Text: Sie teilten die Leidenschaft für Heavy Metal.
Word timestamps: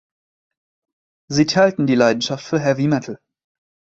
Sie 1.29 1.45
teilten 1.45 1.85
die 1.85 1.93
Leidenschaft 1.93 2.43
für 2.43 2.59
Heavy 2.59 2.87
Metal. 2.87 3.19